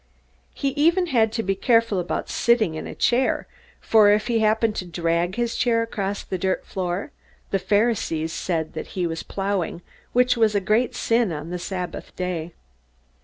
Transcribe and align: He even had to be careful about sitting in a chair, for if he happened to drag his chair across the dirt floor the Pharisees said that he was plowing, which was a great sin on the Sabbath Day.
He 0.55 0.69
even 0.69 1.05
had 1.13 1.31
to 1.33 1.43
be 1.43 1.53
careful 1.53 1.99
about 1.99 2.27
sitting 2.27 2.73
in 2.73 2.87
a 2.87 2.95
chair, 2.95 3.45
for 3.79 4.09
if 4.09 4.25
he 4.29 4.39
happened 4.39 4.75
to 4.77 4.85
drag 4.87 5.35
his 5.35 5.55
chair 5.55 5.83
across 5.83 6.23
the 6.23 6.39
dirt 6.39 6.65
floor 6.65 7.11
the 7.51 7.59
Pharisees 7.59 8.33
said 8.33 8.73
that 8.73 8.87
he 8.97 9.05
was 9.05 9.21
plowing, 9.21 9.83
which 10.11 10.35
was 10.35 10.55
a 10.55 10.59
great 10.59 10.95
sin 10.95 11.31
on 11.31 11.51
the 11.51 11.59
Sabbath 11.59 12.15
Day. 12.15 12.51